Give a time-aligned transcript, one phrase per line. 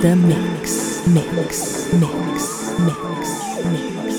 [0.00, 4.16] the mix, mix, mix, mix, mix.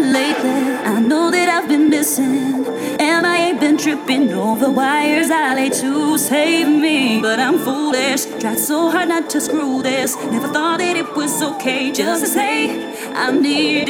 [0.00, 2.66] Lately, I know that I've been missing,
[2.98, 7.20] and I ain't been tripping over wires I lay to save me.
[7.22, 10.16] But I'm foolish, tried so hard not to screw this.
[10.16, 13.87] Never thought that it was okay just to say I needed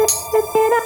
[0.00, 0.80] the